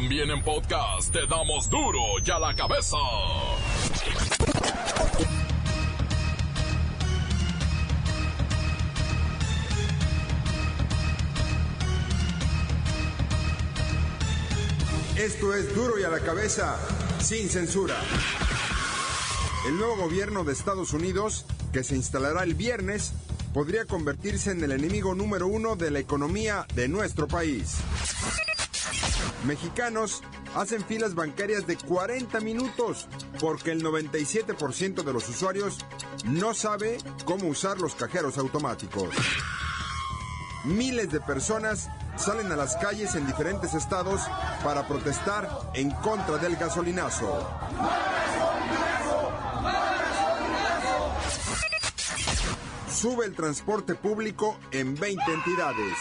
[0.00, 2.96] También en podcast te damos duro y a la cabeza.
[15.16, 16.76] Esto es duro y a la cabeza,
[17.18, 17.96] sin censura.
[19.66, 23.14] El nuevo gobierno de Estados Unidos, que se instalará el viernes,
[23.52, 27.78] podría convertirse en el enemigo número uno de la economía de nuestro país.
[29.44, 30.22] Mexicanos
[30.54, 33.08] hacen filas bancarias de 40 minutos
[33.40, 35.78] porque el 97% de los usuarios
[36.24, 39.10] no sabe cómo usar los cajeros automáticos.
[40.64, 44.20] Miles de personas salen a las calles en diferentes estados
[44.64, 47.48] para protestar en contra del gasolinazo.
[52.92, 55.94] Sube el transporte público en 20 entidades.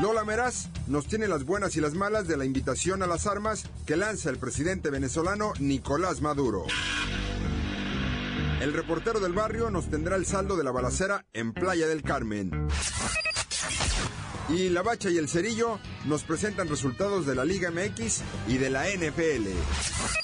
[0.00, 3.64] Lola Meraz nos tiene las buenas y las malas de la invitación a las armas
[3.86, 6.64] que lanza el presidente venezolano Nicolás Maduro.
[8.60, 12.50] El reportero del barrio nos tendrá el saldo de la balacera en Playa del Carmen.
[14.48, 18.70] Y la Bacha y el Cerillo nos presentan resultados de la Liga MX y de
[18.70, 20.23] la NFL.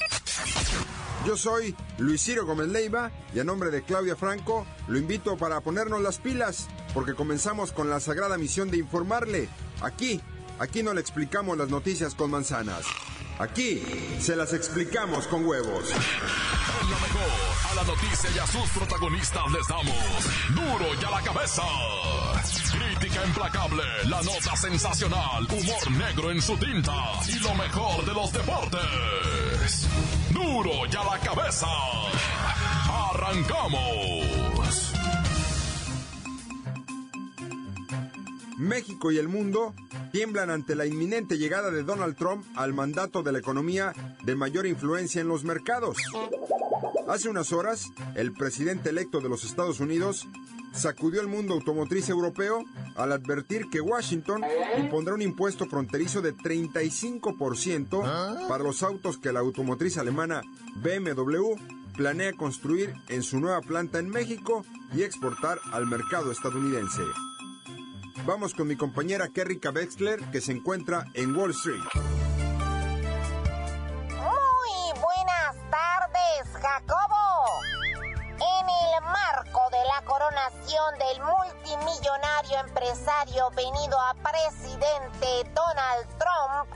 [1.26, 5.60] Yo soy Luis Ciro Gómez Leiva y a nombre de Claudia Franco lo invito para
[5.60, 9.48] ponernos las pilas porque comenzamos con la sagrada misión de informarle.
[9.82, 10.20] Aquí,
[10.58, 12.86] aquí no le explicamos las noticias con manzanas.
[13.38, 13.82] Aquí
[14.18, 15.90] se las explicamos con huevos.
[15.90, 21.22] Lo mejor a la noticia y a sus protagonistas les damos duro y a la
[21.22, 21.62] cabeza.
[22.72, 26.92] Crítica implacable, la nota sensacional, humor negro en su tinta
[27.28, 29.49] y lo mejor de los deportes.
[30.32, 31.66] Duro y a la cabeza.
[33.12, 34.92] Arrancamos.
[38.56, 39.74] México y el mundo
[40.12, 44.66] tiemblan ante la inminente llegada de Donald Trump al mandato de la economía de mayor
[44.66, 45.98] influencia en los mercados.
[47.06, 50.26] Hace unas horas, el presidente electo de los Estados Unidos
[50.72, 52.64] sacudió el mundo automotriz europeo
[52.96, 54.42] al advertir que Washington
[54.78, 60.42] impondrá un impuesto fronterizo de 35% para los autos que la automotriz alemana
[60.76, 61.54] BMW
[61.96, 64.64] planea construir en su nueva planta en México
[64.94, 67.02] y exportar al mercado estadounidense.
[68.26, 71.80] Vamos con mi compañera Kerrika Wexler que se encuentra en Wall Street.
[80.20, 86.68] Coronación del multimillonario empresario venido a presidente Donald Trump,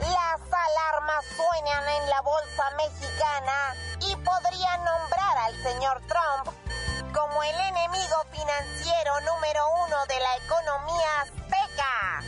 [0.00, 6.54] las alarmas suenan en la bolsa mexicana y podrían nombrar al señor Trump
[7.14, 12.20] como el enemigo financiero número uno de la economía azteca.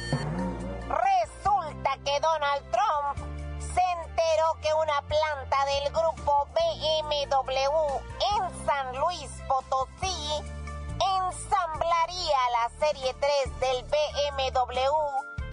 [0.88, 3.35] Resulta que Donald Trump
[3.76, 7.98] se enteró que una planta del grupo BMW
[8.38, 10.42] en San Luis Potosí
[11.18, 14.80] ensamblaría la serie 3 del BMW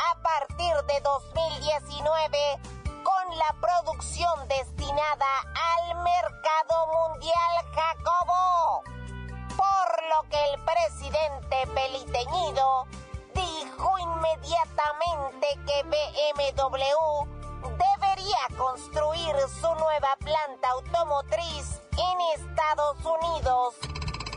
[0.10, 2.60] a partir de 2019
[3.04, 5.42] con la producción destinada
[5.76, 8.84] al mercado mundial Jacobo.
[9.58, 12.88] Por lo que el presidente peliteñido
[13.34, 17.44] dijo inmediatamente que BMW
[18.58, 23.76] construir su nueva planta automotriz en Estados Unidos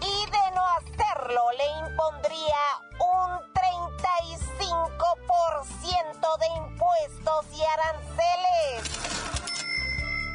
[0.01, 2.59] y de no hacerlo le impondría
[2.99, 8.83] un 35% de impuestos y aranceles.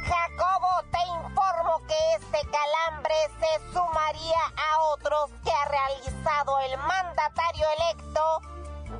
[0.06, 7.66] Jacobo, te informo que este calambre se sumaría a otros que ha realizado el mandatario
[7.78, 8.40] electo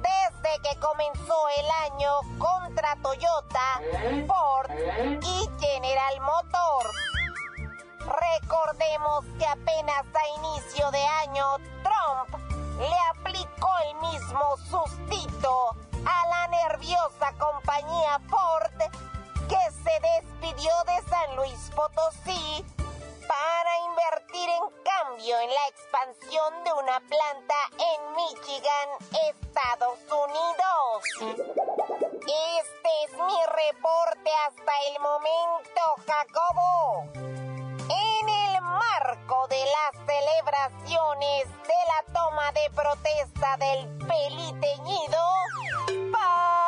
[0.01, 3.81] desde que comenzó el año contra Toyota,
[4.27, 4.71] Ford
[5.23, 6.97] y General Motors.
[7.99, 11.45] Recordemos que apenas a inicio de año
[11.83, 12.43] Trump
[12.79, 18.73] le aplicó el mismo sustito a la nerviosa compañía Ford
[19.49, 22.65] que se despidió de San Luis Potosí
[23.33, 28.89] para invertir en cambio en la expansión de una planta en Michigan,
[29.31, 31.39] Estados Unidos.
[32.61, 37.09] Este es mi reporte hasta el momento, Jacobo.
[37.89, 45.25] En el marco de las celebraciones de la toma de protesta del peliteñido,
[46.13, 46.62] para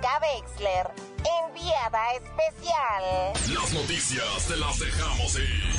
[0.00, 0.90] que Rica Wexler,
[1.44, 3.32] enviada especial.
[3.54, 5.72] Las noticias te las dejamos ir.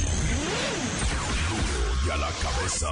[2.05, 2.89] Y a la cabeza.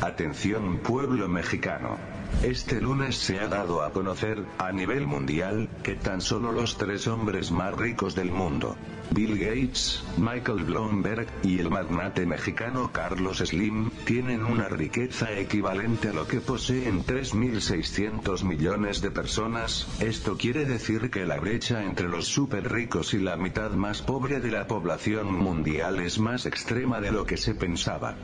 [0.00, 2.13] Atención pueblo mexicano.
[2.42, 7.06] Este lunes se ha dado a conocer, a nivel mundial, que tan solo los tres
[7.06, 8.76] hombres más ricos del mundo,
[9.10, 16.12] Bill Gates, Michael Bloomberg, y el magnate mexicano Carlos Slim, tienen una riqueza equivalente a
[16.12, 22.26] lo que poseen 3.600 millones de personas, esto quiere decir que la brecha entre los
[22.26, 27.12] super ricos y la mitad más pobre de la población mundial es más extrema de
[27.12, 28.16] lo que se pensaba.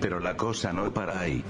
[0.00, 1.42] Pero la cosa no para ahí.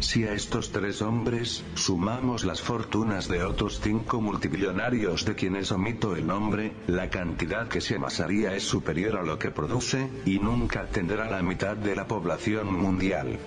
[0.00, 6.16] Si a estos tres hombres, sumamos las fortunas de otros cinco multimillonarios de quienes omito
[6.16, 10.86] el nombre, la cantidad que se amasaría es superior a lo que produce, y nunca
[10.86, 13.38] tendrá la mitad de la población mundial.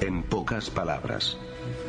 [0.00, 1.36] En pocas palabras,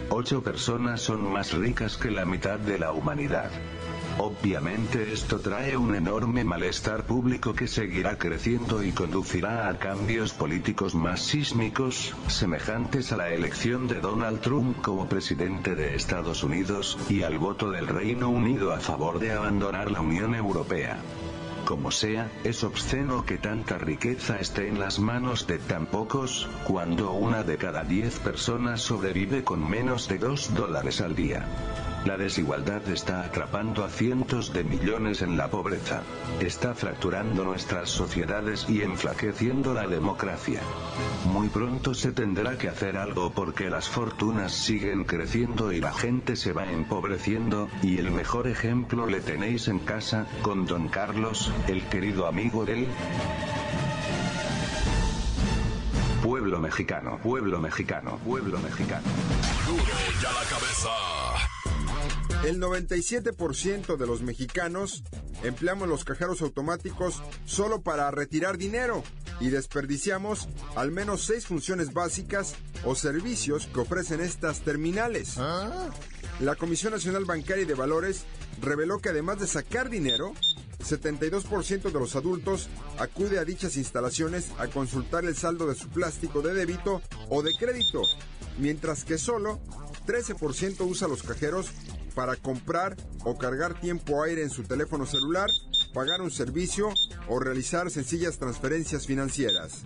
[0.10, 3.52] ocho personas son más ricas que la mitad de la humanidad.
[4.21, 10.94] Obviamente esto trae un enorme malestar público que seguirá creciendo y conducirá a cambios políticos
[10.94, 17.24] más sísmicos, semejantes a la elección de Donald Trump como presidente de Estados Unidos, y
[17.24, 20.98] al voto del Reino Unido a favor de abandonar la Unión Europea.
[21.63, 27.13] Como sea, es obsceno que tanta riqueza esté en las manos de tan pocos, cuando
[27.13, 31.48] una de cada diez personas sobrevive con menos de dos dólares al día.
[32.06, 36.01] La desigualdad está atrapando a cientos de millones en la pobreza.
[36.40, 40.62] Está fracturando nuestras sociedades y enflaqueciendo la democracia.
[41.25, 46.38] Muy pronto se tendrá que hacer algo porque las fortunas siguen creciendo y la gente
[46.38, 51.84] se va empobreciendo, y el mejor ejemplo le tenéis en casa, con don Carlos, el
[51.90, 52.88] querido amigo del
[56.24, 59.07] pueblo mexicano, pueblo mexicano, pueblo mexicano.
[60.22, 61.29] Ya la cabeza.
[62.46, 65.04] El 97% de los mexicanos
[65.44, 69.04] empleamos los cajeros automáticos solo para retirar dinero
[69.42, 72.56] y desperdiciamos al menos seis funciones básicas
[72.86, 75.38] o servicios que ofrecen estas terminales.
[76.40, 78.24] La Comisión Nacional Bancaria y de Valores
[78.62, 80.34] reveló que además de sacar dinero,
[80.80, 86.42] 72% de los adultos acude a dichas instalaciones a consultar el saldo de su plástico
[86.42, 88.02] de débito o de crédito,
[88.58, 89.60] mientras que solo
[90.10, 91.68] 13% usa los cajeros
[92.16, 95.48] para comprar o cargar tiempo aire en su teléfono celular,
[95.94, 96.90] pagar un servicio
[97.28, 99.84] o realizar sencillas transferencias financieras.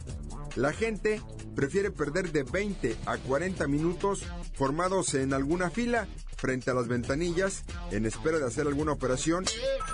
[0.55, 1.21] La gente
[1.55, 4.23] prefiere perder de 20 a 40 minutos
[4.53, 9.43] formados en alguna fila frente a las ventanillas en espera de hacer alguna operación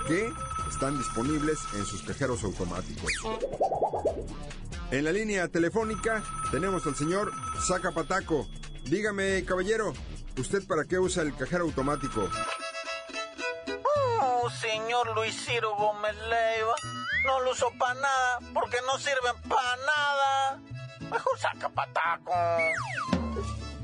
[0.07, 0.29] que
[0.71, 3.11] están disponibles en sus cajeros automáticos.
[4.91, 7.31] En la línea telefónica tenemos al señor
[7.67, 8.47] Zacapataco.
[8.85, 9.93] Dígame, caballero,
[10.39, 12.29] ¿usted para qué usa el cajero automático?
[14.21, 16.75] Oh, señor Luis Ciro Gómez Leiva,
[17.25, 20.61] no lo uso para nada porque no sirven para nada.
[21.11, 22.31] Mejor saca pataco.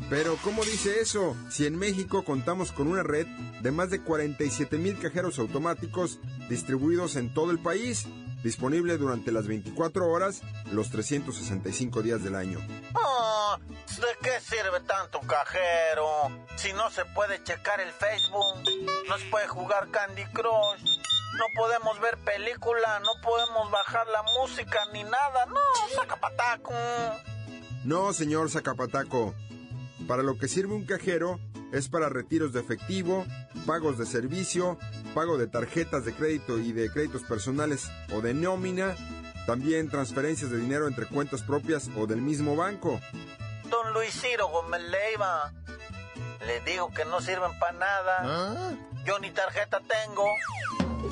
[0.10, 1.36] Pero ¿cómo dice eso?
[1.50, 3.26] Si en México contamos con una red
[3.62, 8.06] de más de 47 mil cajeros automáticos distribuidos en todo el país,
[8.44, 10.42] disponible durante las 24 horas,
[10.72, 12.60] los 365 días del año.
[12.94, 16.32] Oh, ¿De qué sirve tanto cajero?
[16.56, 18.64] Si no se puede checar el Facebook,
[19.08, 21.00] no se puede jugar Candy Crush,
[21.38, 25.46] no podemos ver película, no podemos bajar la música ni nada.
[25.48, 26.74] No, saca pataco.
[27.84, 29.36] No, señor Zacapataco.
[30.08, 31.40] Para lo que sirve un cajero
[31.72, 33.26] es para retiros de efectivo,
[33.66, 34.80] pagos de servicio,
[35.14, 38.96] pago de tarjetas de crédito y de créditos personales o de nómina,
[39.46, 43.00] también transferencias de dinero entre cuentas propias o del mismo banco.
[43.76, 45.52] Don Luis Ciro Gómez Leiva,
[46.46, 48.78] le digo que no sirven para nada.
[49.04, 50.26] Yo ni tarjeta tengo.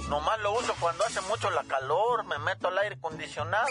[0.08, 3.68] Nomás lo uso cuando hace mucho la calor, me meto al aire acondicionado.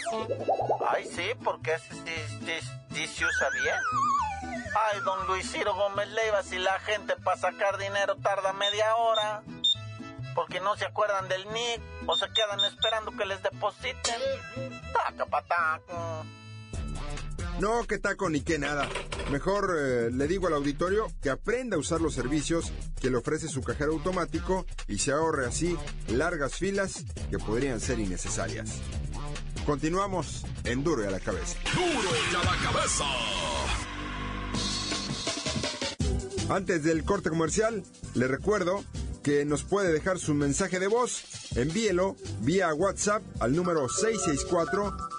[0.87, 3.81] Ay, sí, porque ese sí, se usa bien.
[4.75, 9.43] Ay, don Luis Ciro Gómez Leiva, si la gente para sacar dinero tarda media hora.
[10.35, 14.21] Porque no se acuerdan del NIC o se quedan esperando que les depositen.
[14.93, 16.27] Taca pataco.
[17.63, 18.89] No, que taco ni que nada.
[19.31, 23.47] Mejor eh, le digo al auditorio que aprenda a usar los servicios que le ofrece
[23.47, 25.79] su cajero automático y se ahorre así
[26.09, 28.81] largas filas que podrían ser innecesarias.
[29.65, 31.57] Continuamos en Duro y a la cabeza.
[31.73, 33.05] Duro ya la cabeza.
[36.49, 38.83] Antes del corte comercial, le recuerdo
[39.23, 41.23] que nos puede dejar su mensaje de voz.
[41.55, 43.89] Envíelo vía WhatsApp al número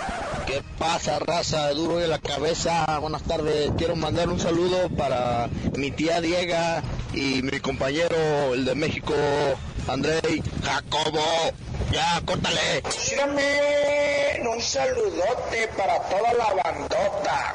[0.46, 1.70] ¿Qué pasa, raza?
[1.70, 2.98] Duro de la cabeza.
[3.00, 3.70] Buenas tardes.
[3.76, 9.14] Quiero mandar un saludo para mi tía Diega y mi compañero, el de México,
[9.88, 11.20] Andrei Jacobo.
[11.90, 12.82] Ya, córtale.
[12.90, 17.54] Síganme un saludote para toda la bandota.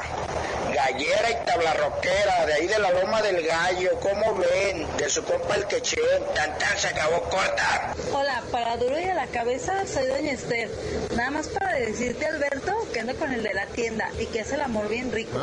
[0.93, 4.85] Gallera y tabla roquera, de ahí de la loma del gallo, ¿cómo ven?
[4.97, 6.03] De su compa el quechén,
[6.35, 7.95] tan tan se acabó corta.
[8.13, 10.69] Hola, para duro y a la cabeza soy Doña Esther.
[11.15, 14.53] Nada más para decirte, Alberto, que ando con el de la tienda y que hace
[14.53, 15.35] el amor bien rico.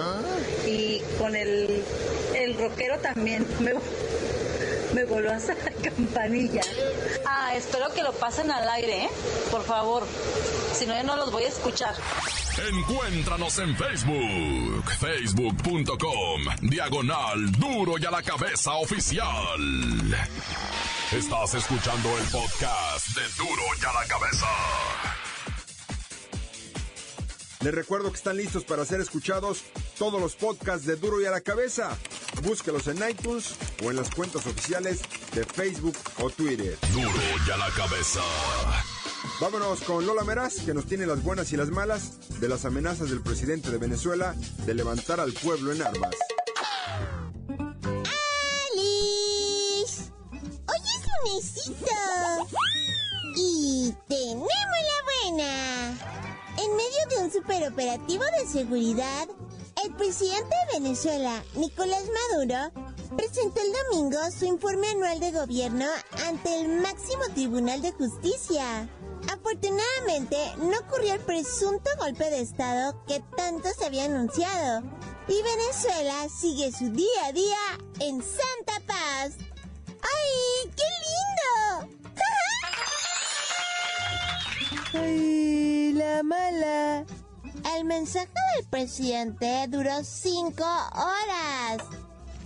[0.67, 1.83] Y con el,
[2.37, 3.45] el rockero también.
[3.61, 3.73] Me,
[4.95, 6.63] me voló a hacer la campanilla.
[7.27, 9.11] Ah, espero que lo pasen al aire, ¿eh?
[9.51, 10.05] Por favor.
[10.81, 11.95] Si no, yo no los voy a escuchar.
[12.71, 19.61] Encuéntranos en Facebook, facebook.com, diagonal duro y a la cabeza oficial.
[21.13, 24.47] Estás escuchando el podcast de duro y a la cabeza.
[27.63, 29.65] Les recuerdo que están listos para ser escuchados
[29.99, 31.95] todos los podcasts de Duro y a la cabeza.
[32.43, 35.03] Búsquelos en iTunes o en las cuentas oficiales
[35.35, 36.79] de Facebook o Twitter.
[36.95, 38.23] Duro y a la cabeza.
[39.41, 43.09] Vámonos con Lola Meraz, que nos tiene las buenas y las malas de las amenazas
[43.09, 44.35] del presidente de Venezuela
[44.67, 46.15] de levantar al pueblo en armas.
[48.69, 50.13] ¡Alice!
[50.69, 51.87] Hoy es lunesito.
[53.35, 54.99] Y tenemos la
[55.33, 55.99] buena.
[56.59, 59.27] En medio de un superoperativo de seguridad,
[59.83, 62.73] el presidente de Venezuela, Nicolás Maduro,
[63.17, 65.87] presentó el domingo su informe anual de gobierno
[66.27, 68.87] ante el máximo tribunal de justicia.
[69.51, 74.83] Afortunadamente, no ocurrió el presunto golpe de Estado que tanto se había anunciado.
[75.27, 77.59] Y Venezuela sigue su día a día
[77.99, 79.33] en santa paz.
[80.03, 80.85] ¡Ay, qué
[81.83, 81.99] lindo!
[85.03, 87.05] ¡Ay, la mala!
[87.77, 91.83] El mensaje del presidente duró cinco horas.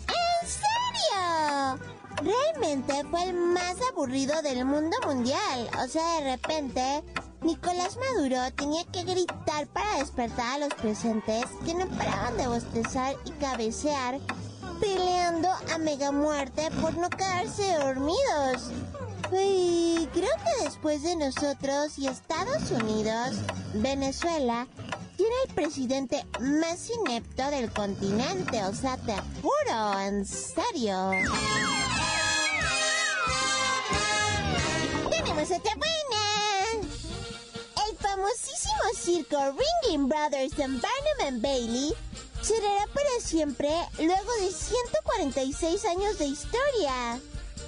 [0.09, 1.94] ¿En serio?
[2.23, 5.69] Realmente fue el más aburrido del mundo mundial.
[5.85, 7.05] O sea, de repente,
[7.43, 13.17] Nicolás Maduro tenía que gritar para despertar a los presentes que no paraban de bostezar
[13.25, 14.19] y cabecear,
[14.81, 18.71] peleando a mega muerte por no quedarse dormidos.
[19.33, 23.37] Y creo que después de nosotros y Estados Unidos,
[23.75, 24.67] Venezuela
[25.17, 28.65] tiene el presidente más inepto del continente.
[28.65, 31.11] O sea, te juro, en serio.
[35.45, 36.89] Otra buena.
[37.87, 41.93] El famosísimo circo Ringling Brothers and Barnum and Bailey
[42.41, 47.21] cerrará para siempre luego de 146 años de historia.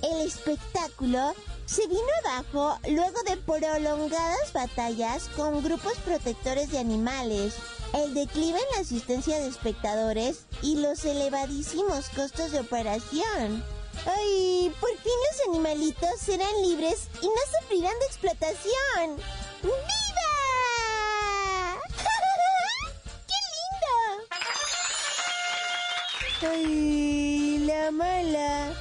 [0.03, 1.35] El espectáculo
[1.67, 7.57] se vino abajo luego de prolongadas batallas con grupos protectores de animales,
[7.93, 13.76] el declive en la asistencia de espectadores y los elevadísimos costos de operación.
[14.05, 14.73] ¡Ay!
[14.81, 19.17] Por fin los animalitos serán libres y no sufrirán de explotación.
[19.63, 19.81] ¡Viva!
[23.27, 23.95] ¡Qué lindo!
[26.53, 27.59] ¡Ay!
[27.67, 28.75] La mala.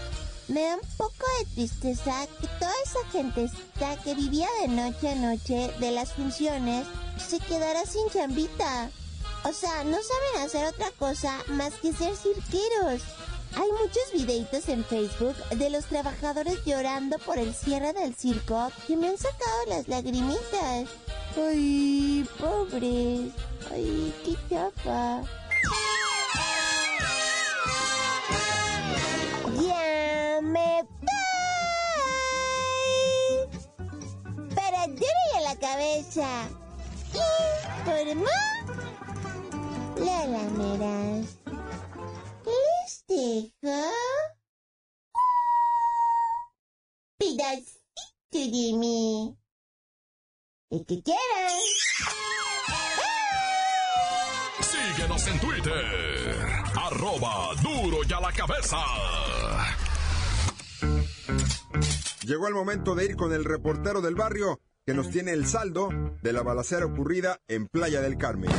[0.47, 5.15] Me da un poco de tristeza que toda esa gentecita que vivía de noche a
[5.15, 6.85] noche de las funciones
[7.17, 8.91] se quedara sin chambita.
[9.43, 13.01] O sea, no saben hacer otra cosa más que ser cirqueros.
[13.57, 18.97] Hay muchos videitos en Facebook de los trabajadores llorando por el cierre del circo que
[18.97, 20.89] me han sacado las lagrimitas.
[21.37, 23.31] Ay, pobres.
[23.71, 25.21] Ay, qué chafa.
[29.61, 31.15] Ya me voy.
[34.53, 36.27] Para y a la cabeza.
[37.85, 38.25] Informó
[39.97, 41.44] la lameras.
[43.15, 43.51] Dejo
[47.17, 47.79] pedacito
[48.33, 49.37] de mí.
[50.69, 51.59] El que quieran.
[54.59, 56.35] Síguenos en Twitter.
[56.75, 58.77] Arroba duro y a la cabeza.
[62.25, 65.89] Llegó el momento de ir con el reportero del barrio que nos tiene el saldo
[66.21, 68.51] de la balacera ocurrida en Playa del Carmen.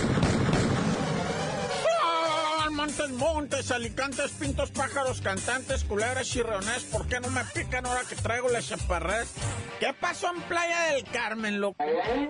[2.96, 8.16] Montes, montes, alicantes, pintos, pájaros, cantantes, culebras, chirrones, ¿por qué no me pican ahora que
[8.16, 9.34] traigo las chaparras?
[9.78, 11.84] ¿Qué pasó en Playa del Carmen, loco?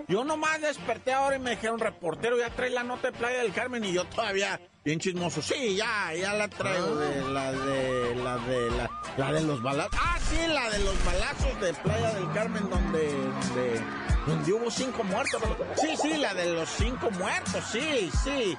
[0.09, 3.53] Yo nomás desperté ahora y me dijeron, reportero, ya trae la nota de Playa del
[3.53, 5.41] Carmen y yo todavía bien chismoso.
[5.41, 9.91] Sí, ya, ya la traigo de la de la de la, la de los balazos.
[10.01, 13.81] Ah, sí, la de los balazos de Playa del Carmen donde, donde
[14.25, 15.41] donde hubo cinco muertos.
[15.75, 18.57] Sí, sí, la de los cinco muertos, sí, sí.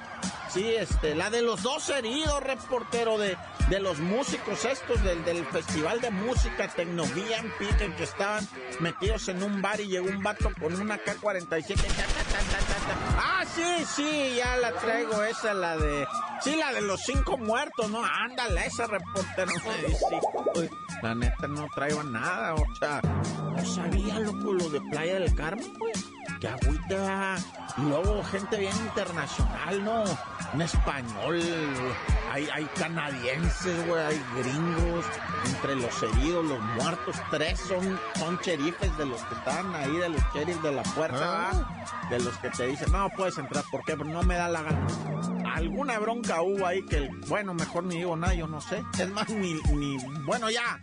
[0.53, 3.37] Sí, este, la de los dos heridos, reportero de,
[3.69, 8.47] de los músicos estos del, del Festival de Música Tecnovía en que estaban
[8.79, 11.75] metidos en un bar y llegó un vato con una K-47.
[13.17, 16.07] Ah, sí, sí, ya la traigo esa, la de...
[16.41, 18.03] Sí, la de los cinco muertos, ¿no?
[18.03, 20.19] Ándale, esa reportero me dice.
[20.55, 20.69] Uy,
[21.01, 25.73] la neta no traigo nada, o sea, no sabía, loco, lo de Playa del Carmen,
[25.77, 26.05] pues.
[26.39, 27.37] Qué agüita.
[27.77, 30.03] Y luego gente bien internacional, ¿no?
[30.53, 31.41] Un español,
[32.31, 35.05] hay, hay canadienses, güey, hay gringos,
[35.45, 40.09] entre los heridos, los muertos, tres son, son cherifes de los que están ahí, de
[40.09, 41.85] los cherifes de la puerta, ¿va?
[42.09, 43.95] de los que te dicen, no puedes entrar, ¿por qué?
[43.95, 44.87] No me da la gana.
[45.53, 48.83] Alguna bronca hubo ahí que, bueno, mejor ni digo nada, yo no sé.
[48.97, 50.79] Es más, ni, ni, bueno, ya.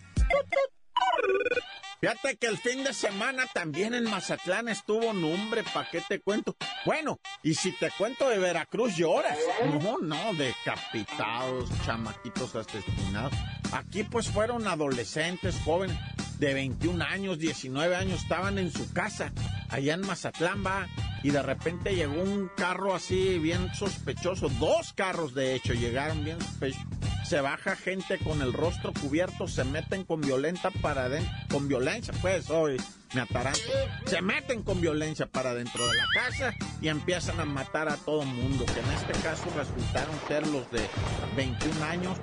[2.01, 6.55] Fíjate que el fin de semana también en Mazatlán estuvo nombre, ¿pa' qué te cuento?
[6.85, 9.39] Bueno, y si te cuento de Veracruz lloras.
[9.83, 13.33] No, no, decapitados, chamaquitos asesinados.
[13.73, 15.97] Aquí pues fueron adolescentes, jóvenes
[16.39, 19.33] de 21 años, 19 años, estaban en su casa,
[19.71, 20.87] allá en Mazatlán, va,
[21.23, 26.39] y de repente llegó un carro así bien sospechoso, dos carros de hecho llegaron bien
[26.41, 27.06] sospechosos.
[27.29, 32.15] Se baja gente con el rostro cubierto, se meten con violenta para adentro, con violencia,
[32.23, 32.81] pues, hoy
[33.15, 33.61] me ataranto.
[34.07, 38.23] Se meten con violencia para dentro de la casa y empiezan a matar a todo
[38.23, 40.89] mundo, que en este caso resultaron ser los de
[41.35, 42.17] 21 años,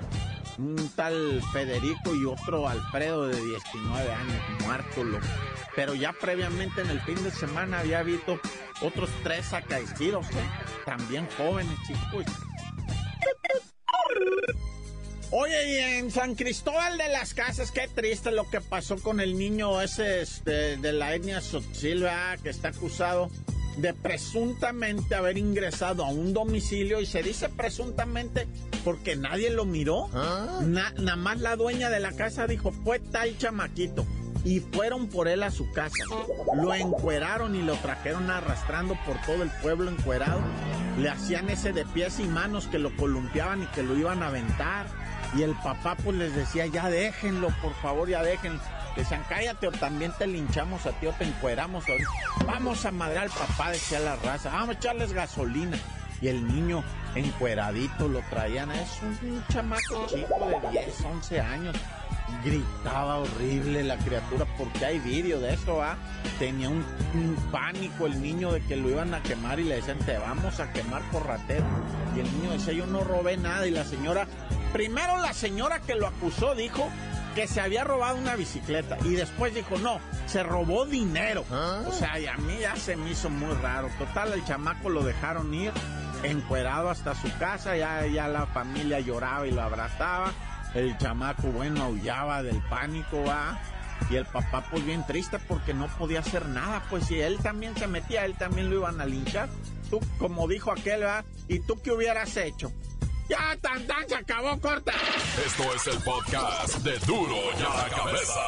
[0.56, 5.26] un tal Federico y otro Alfredo de 19 años, muerto, loco.
[5.76, 8.40] Pero ya previamente en el fin de semana había visto
[8.80, 10.48] otros tres acaecidos, ¿eh?
[10.86, 12.24] también jóvenes, chicos.
[15.36, 19.36] Oye, y en San Cristóbal de las Casas, qué triste lo que pasó con el
[19.36, 23.28] niño ese este, de la etnia Silva que está acusado
[23.76, 28.46] de presuntamente haber ingresado a un domicilio y se dice presuntamente
[28.84, 30.08] porque nadie lo miró.
[30.62, 34.06] Nada más la dueña de la casa dijo, fue tal chamaquito.
[34.44, 36.04] Y fueron por él a su casa.
[36.54, 40.42] Lo encueraron y lo trajeron arrastrando por todo el pueblo encuerado.
[41.00, 44.28] Le hacían ese de pies y manos que lo columpiaban y que lo iban a
[44.28, 44.86] aventar.
[45.36, 48.60] Y el papá pues les decía, ya déjenlo, por favor, ya déjenlo.
[48.96, 51.84] Decían, cállate o también te linchamos a ti o te encueramos.
[52.46, 54.50] Vamos a madrear al papá, decía la raza.
[54.50, 55.76] Vamos a echarles gasolina.
[56.20, 56.84] Y el niño
[57.16, 58.70] encueradito lo traían.
[58.70, 61.76] Es un, chamaco chico de 10, 11 años.
[62.42, 65.96] Gritaba horrible la criatura porque hay vídeo de eso, ¿va?
[66.38, 69.98] Tenía un, un, pánico el niño de que lo iban a quemar y le decían,
[69.98, 71.64] te vamos a quemar por ratero.
[72.16, 73.66] Y el niño decía, yo no robé nada.
[73.66, 74.26] Y la señora,
[74.74, 76.90] primero la señora que lo acusó dijo
[77.36, 81.44] que se había robado una bicicleta y después dijo, no, se robó dinero.
[81.86, 83.88] O sea, y a mí ya se me hizo muy raro.
[83.98, 85.70] Total, el chamaco lo dejaron ir
[86.24, 90.32] encuerado hasta su casa, ya, ya la familia lloraba y lo abrazaba.
[90.74, 93.60] El chamaco, bueno, aullaba del pánico, va.
[94.10, 97.76] Y el papá, pues bien triste porque no podía hacer nada, pues si él también
[97.76, 99.48] se metía, él también lo iban a linchar.
[99.88, 102.72] Tú, como dijo aquel, va, ¿y tú qué hubieras hecho?
[103.28, 104.92] Ya, tan, tan, se acabó, corta.
[105.44, 108.40] Esto es el podcast de Duro ya la cabeza.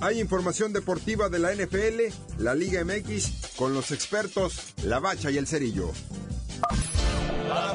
[0.00, 5.38] Hay información deportiva de la NFL, la Liga MX, con los expertos La Bacha y
[5.38, 5.92] el Cerillo.
[7.48, 7.72] ¡La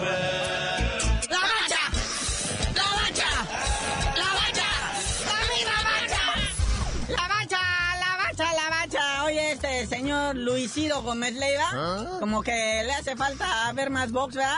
[10.27, 14.55] señor Luisito Gómez Leiva, como que le hace falta ver más box, ¿verdad?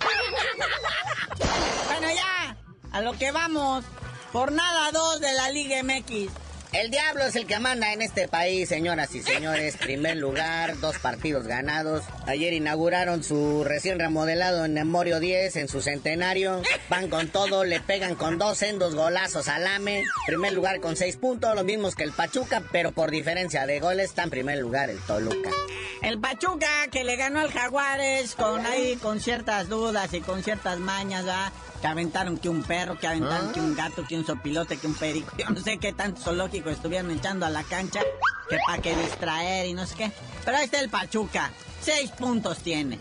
[1.86, 2.56] bueno, ya,
[2.92, 3.84] a lo que vamos.
[4.32, 6.30] Jornada 2 de la Liga MX.
[6.72, 9.78] El diablo es el que manda en este país, señoras y señores.
[9.78, 12.04] Primer lugar, dos partidos ganados.
[12.26, 16.60] Ayer inauguraron su recién remodelado en Memorio 10 en su centenario.
[16.90, 20.04] Van con todo, le pegan con dos sendos golazos al AME.
[20.26, 24.10] Primer lugar con seis puntos, los mismos que el Pachuca, pero por diferencia de goles
[24.10, 25.50] está en primer lugar el Toluca.
[26.02, 30.78] El Pachuca que le ganó al Jaguares con ahí con ciertas dudas y con ciertas
[30.78, 31.24] mañas.
[31.80, 34.94] Que aventaron que un perro, que aventaron que un gato, que un sopilote, que un
[34.94, 35.32] perico.
[35.38, 38.00] Yo no sé qué tanto zoológico estuvieron echando a la cancha,
[38.48, 40.12] que para que distraer y no sé qué.
[40.44, 41.52] Pero ahí está el Pachuca.
[41.80, 42.98] Seis puntos tiene.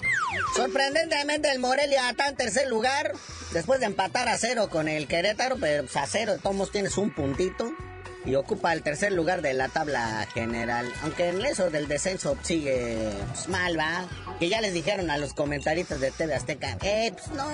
[0.55, 3.13] Sorprendentemente el Morelia está en tercer lugar.
[3.51, 7.11] Después de empatar a cero con el Querétaro, pero pues, a cero, Tomos tienes un
[7.11, 7.71] puntito.
[8.25, 10.91] y ocupa el tercer lugar de la tabla general.
[11.01, 14.05] Aunque en eso del descenso sigue pues, mal, va.
[14.37, 17.47] Que ya les dijeron a los comentaristas de TV Azteca, eh, pues no,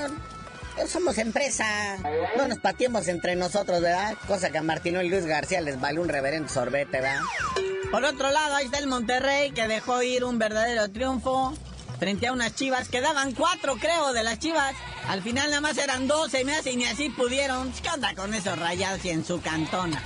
[0.88, 1.98] somos empresa.
[2.38, 4.16] No nos pateemos entre nosotros, ¿verdad?
[4.28, 7.22] Cosa que a Martino y Luis García les vale un reverendo sorbete, ¿verdad?
[7.92, 11.54] Por otro lado, ahí está el Monterrey que dejó ir un verdadero triunfo
[12.00, 12.90] frente a unas chivas.
[12.90, 14.74] Quedaban cuatro, creo, de las chivas.
[15.08, 17.72] Al final nada más eran doce, me hace y ni así pudieron.
[17.72, 20.02] ¿Qué onda con esos rayados y en su cantona?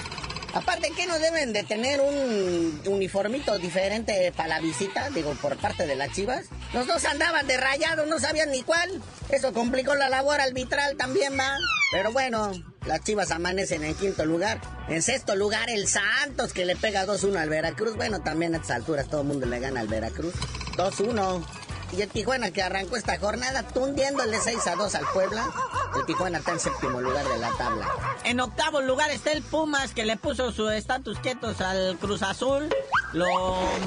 [0.53, 5.10] Aparte, ¿qué no deben de tener un uniformito diferente para la visita?
[5.10, 6.45] Digo, por parte de las chivas.
[6.73, 9.01] Los dos andaban de rayado, no sabían ni cuál.
[9.29, 11.57] Eso complicó la labor arbitral también, va.
[11.91, 12.51] Pero bueno,
[12.86, 14.62] las chivas amanecen en quinto lugar.
[14.89, 17.95] En sexto lugar, el Santos, que le pega 2-1 al Veracruz.
[17.95, 20.33] Bueno, también a estas alturas todo el mundo le gana al Veracruz.
[20.77, 21.45] 2-1.
[21.91, 25.50] Y el Tijuana que arrancó esta jornada tundiéndole 6 a 2 al Puebla.
[25.95, 27.88] El Tijuana está en séptimo lugar de la tabla.
[28.23, 32.69] En octavo lugar está el Pumas que le puso su estatus quietos al Cruz Azul.
[33.13, 33.28] Lo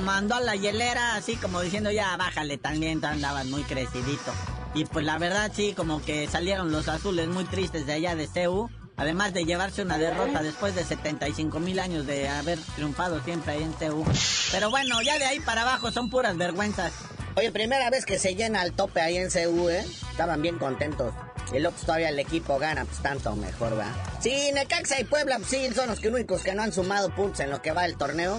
[0.03, 4.33] mandó a la hielera así como diciendo ya bájale también, andaban muy crecidito.
[4.75, 8.29] Y pues la verdad sí, como que salieron los azules muy tristes de allá de
[8.29, 8.71] CEU.
[8.97, 13.63] Además de llevarse una derrota después de 75 mil años de haber triunfado siempre ahí
[13.63, 14.05] en CEU.
[14.53, 16.93] Pero bueno, ya de ahí para abajo son puras vergüenzas.
[17.37, 19.85] Oye, primera vez que se llena el tope ahí en CU, ¿eh?
[20.11, 21.15] Estaban bien contentos.
[21.53, 23.93] Y luego pues, todavía el equipo gana, pues tanto mejor, ¿va?
[24.21, 27.51] Sí, Necaxa y Puebla, pues, sí, son los únicos que no han sumado puntos en
[27.51, 28.39] lo que va el torneo.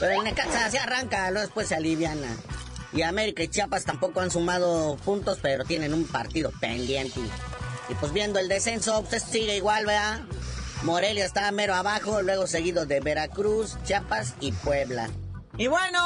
[0.00, 2.36] Pero el Necaxa se arranca, luego después se aliviana.
[2.92, 7.20] Y América y Chiapas tampoco han sumado puntos, pero tienen un partido pendiente.
[7.88, 10.20] Y pues viendo el descenso, pues sigue igual, ¿verdad?
[10.82, 15.08] Morelia está mero abajo, luego seguido de Veracruz, Chiapas y Puebla.
[15.58, 15.98] Y bueno,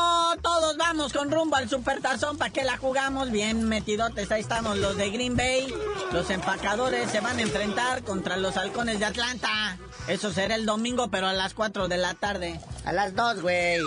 [0.43, 4.31] todos vamos con rumbo al Supertazón para que la jugamos bien metidotes.
[4.33, 5.73] Ahí estamos los de Green Bay.
[6.13, 9.79] Los empacadores se van a enfrentar contra los halcones de Atlanta.
[10.09, 12.61] Eso será el domingo, pero a las 4 de la tarde.
[12.85, 13.79] A las 2, güey.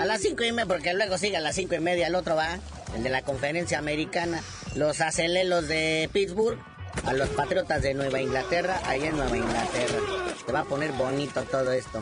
[0.00, 2.36] A las 5 y media, porque luego sigue a las 5 y media el otro
[2.36, 2.58] va.
[2.94, 4.40] El de la conferencia americana.
[4.76, 6.58] Los acelelos de Pittsburgh.
[7.04, 9.98] A los Patriotas de Nueva Inglaterra, ahí en Nueva Inglaterra.
[10.44, 12.00] Se va a poner bonito todo esto.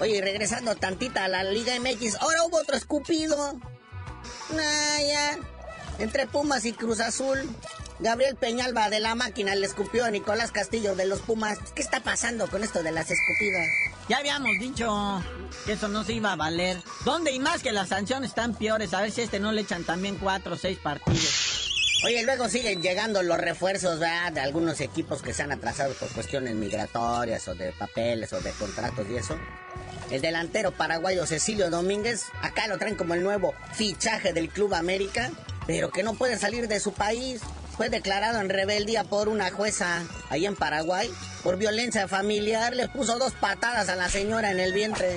[0.00, 3.54] Oye, regresando tantita a la Liga MX, ahora hubo otro escupido.
[4.50, 5.38] Nah, ya.
[5.98, 7.48] Entre Pumas y Cruz Azul.
[8.00, 11.58] Gabriel Peñalba de la máquina le escupió a Nicolás Castillo de los Pumas.
[11.74, 13.68] ¿Qué está pasando con esto de las escupidas?
[14.08, 15.22] Ya habíamos dicho
[15.64, 16.82] que eso no se iba a valer.
[17.04, 18.92] ¿Dónde y más que las sanciones están peores?
[18.94, 21.70] A ver si este no le echan también cuatro o seis partidos.
[22.04, 24.32] Oye, luego siguen llegando los refuerzos, ¿verdad?
[24.32, 28.50] De algunos equipos que se han atrasado por cuestiones migratorias o de papeles o de
[28.50, 29.38] contratos y eso.
[30.10, 35.30] El delantero paraguayo Cecilio Domínguez, acá lo traen como el nuevo fichaje del Club América,
[35.66, 37.40] pero que no puede salir de su país.
[37.76, 41.10] Fue declarado en rebeldía por una jueza ahí en Paraguay.
[41.42, 45.16] Por violencia familiar le puso dos patadas a la señora en el vientre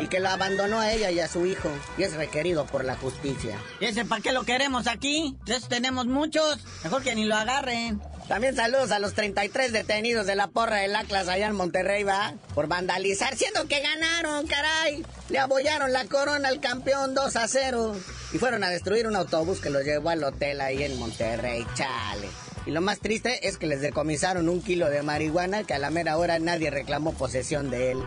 [0.00, 2.94] y que lo abandonó a ella y a su hijo y es requerido por la
[2.96, 3.58] justicia.
[3.80, 5.36] ¿Y ese para qué lo queremos aquí?
[5.68, 6.58] Tenemos muchos.
[6.84, 8.00] Mejor que ni lo agarren.
[8.28, 12.34] También saludos a los 33 detenidos de la porra del Atlas allá en Monterrey, va,
[12.54, 15.02] por vandalizar, siendo que ganaron, caray.
[15.30, 17.96] Le abollaron la corona al campeón 2 a 0
[18.34, 22.28] y fueron a destruir un autobús que los llevó al hotel ahí en Monterrey, chale.
[22.66, 25.88] Y lo más triste es que les decomisaron un kilo de marihuana que a la
[25.88, 27.98] mera hora nadie reclamó posesión de él.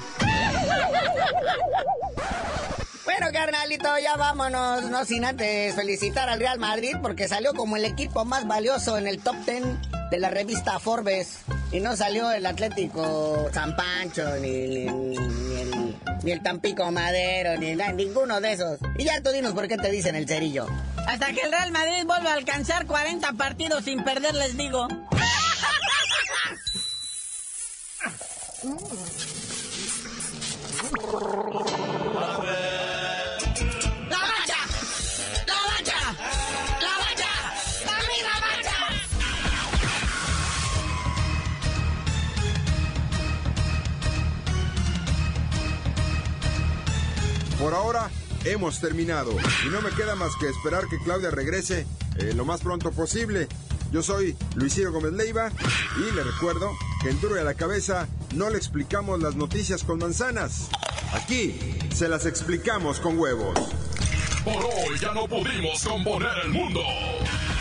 [3.21, 4.89] Bueno, carnalito, ya vámonos.
[4.89, 9.05] No sin antes felicitar al Real Madrid porque salió como el equipo más valioso en
[9.05, 9.63] el top 10
[10.09, 11.41] de la revista Forbes.
[11.71, 18.79] Y no salió el Atlético San Pancho, ni, el, Tampico Madero, ni ninguno de esos.
[18.97, 20.65] Y ya tú dinos por qué te dicen el cerillo.
[21.07, 24.87] Hasta que el Real Madrid vuelva a alcanzar 40 partidos sin perder, les digo.
[47.61, 48.09] Por ahora
[48.43, 49.31] hemos terminado
[49.63, 51.85] y no me queda más que esperar que Claudia regrese
[52.17, 53.47] eh, lo más pronto posible.
[53.91, 55.51] Yo soy Luisito Gómez Leiva
[55.95, 56.71] y le recuerdo
[57.03, 60.69] que en Duro y a la Cabeza no le explicamos las noticias con manzanas.
[61.13, 61.59] Aquí
[61.93, 63.53] se las explicamos con huevos.
[64.43, 66.81] Por hoy ya no pudimos componer el mundo.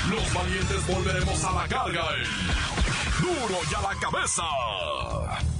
[0.08, 2.06] Los valientes volveremos a la carga.
[3.20, 5.59] Duro y a la Cabeza.